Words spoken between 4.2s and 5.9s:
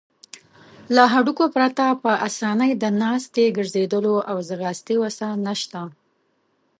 او ځغاستې وسه نشته.